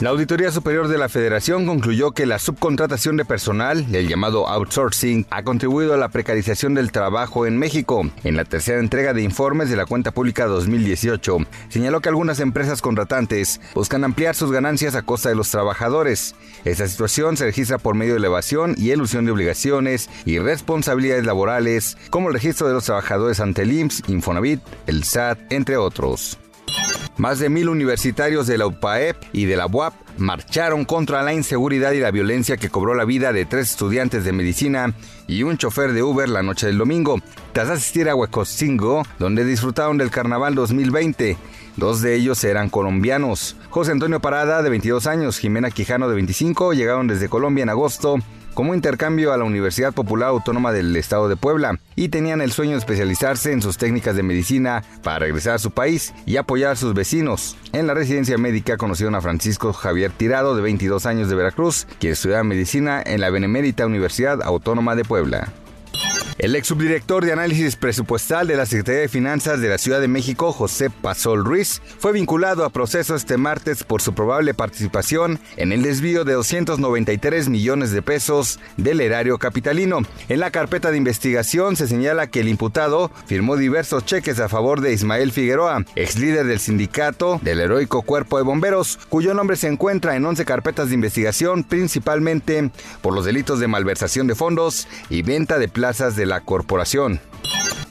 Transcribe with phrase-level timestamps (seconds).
[0.00, 5.26] La Auditoría Superior de la Federación concluyó que la subcontratación de personal, el llamado outsourcing,
[5.28, 8.08] ha contribuido a la precarización del trabajo en México.
[8.22, 11.38] En la tercera entrega de informes de la cuenta pública 2018,
[11.68, 16.36] señaló que algunas empresas contratantes buscan ampliar sus ganancias a costa de los trabajadores.
[16.64, 21.98] Esta situación se registra por medio de elevación y elusión de obligaciones y responsabilidades laborales,
[22.10, 26.38] como el registro de los trabajadores ante el IMSS, Infonavit, el SAT, entre otros.
[27.18, 31.92] Más de mil universitarios de la UPAEP y de la UAP marcharon contra la inseguridad
[31.92, 34.94] y la violencia que cobró la vida de tres estudiantes de medicina
[35.26, 37.20] y un chofer de Uber la noche del domingo,
[37.52, 41.36] tras asistir a Huecosingo, donde disfrutaron del Carnaval 2020.
[41.76, 43.56] Dos de ellos eran colombianos.
[43.70, 48.18] José Antonio Parada, de 22 años, Jimena Quijano, de 25, llegaron desde Colombia en agosto
[48.58, 52.72] como intercambio a la Universidad Popular Autónoma del Estado de Puebla y tenían el sueño
[52.72, 56.74] de especializarse en sus técnicas de medicina para regresar a su país y apoyar a
[56.74, 57.56] sus vecinos.
[57.72, 62.12] En la residencia médica conocieron a Francisco Javier Tirado, de 22 años de Veracruz, quien
[62.12, 65.52] estudiaba medicina en la Benemérita Universidad Autónoma de Puebla.
[66.38, 70.06] El ex subdirector de análisis presupuestal de la Secretaría de Finanzas de la Ciudad de
[70.06, 75.72] México, José Pasol Ruiz, fue vinculado a proceso este martes por su probable participación en
[75.72, 80.02] el desvío de 293 millones de pesos del erario capitalino.
[80.28, 84.80] En la carpeta de investigación se señala que el imputado firmó diversos cheques a favor
[84.80, 89.66] de Ismael Figueroa, ex líder del sindicato del heroico cuerpo de bomberos, cuyo nombre se
[89.66, 92.70] encuentra en 11 carpetas de investigación, principalmente
[93.02, 97.20] por los delitos de malversación de fondos y venta de plazas de la corporación.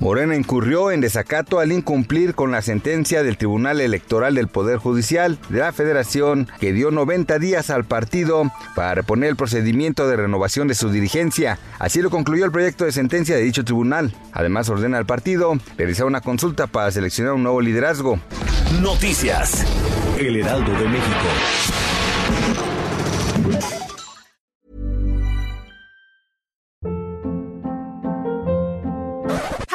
[0.00, 5.38] Morena incurrió en desacato al incumplir con la sentencia del Tribunal Electoral del Poder Judicial
[5.48, 10.68] de la Federación que dio 90 días al partido para reponer el procedimiento de renovación
[10.68, 11.58] de su dirigencia.
[11.78, 14.14] Así lo concluyó el proyecto de sentencia de dicho tribunal.
[14.32, 18.18] Además ordena al partido realizar una consulta para seleccionar un nuevo liderazgo.
[18.82, 19.64] Noticias.
[20.18, 22.73] El Heraldo de México.